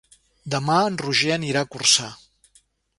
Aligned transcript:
Demà 0.53 0.79
en 0.87 0.97
Roger 1.03 1.31
anirà 1.37 1.65
a 1.67 1.71
Corçà. 1.77 2.13